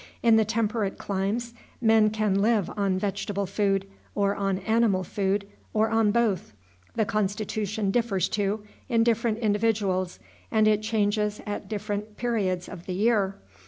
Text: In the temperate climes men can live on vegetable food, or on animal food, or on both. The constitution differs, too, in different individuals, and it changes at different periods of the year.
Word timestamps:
In 0.23 0.35
the 0.35 0.45
temperate 0.45 0.97
climes 0.97 1.53
men 1.79 2.09
can 2.09 2.41
live 2.41 2.71
on 2.75 2.97
vegetable 2.97 3.45
food, 3.45 3.87
or 4.15 4.35
on 4.35 4.57
animal 4.57 5.03
food, 5.03 5.47
or 5.75 5.91
on 5.91 6.09
both. 6.09 6.53
The 6.95 7.05
constitution 7.05 7.91
differs, 7.91 8.27
too, 8.27 8.63
in 8.89 9.03
different 9.03 9.37
individuals, 9.37 10.17
and 10.49 10.67
it 10.67 10.81
changes 10.81 11.39
at 11.45 11.69
different 11.69 12.17
periods 12.17 12.67
of 12.67 12.87
the 12.87 12.93
year. 12.95 13.35